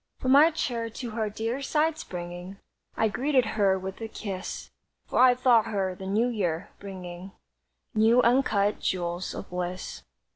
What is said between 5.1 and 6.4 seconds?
I thought her the New